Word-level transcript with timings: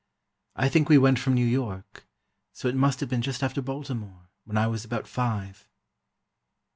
I 0.55 0.67
think 0.67 0.89
we 0.89 0.97
went 0.97 1.19
from 1.19 1.35
New 1.35 1.45
York, 1.45 2.07
so 2.53 2.67
it 2.67 2.73
must 2.73 3.01
have 3.01 3.09
been 3.09 3.21
just 3.21 3.43
after 3.43 3.61
Baltimore, 3.61 4.31
when 4.45 4.57
I 4.57 4.65
was 4.65 4.83
about 4.83 5.05
five." 5.07 5.67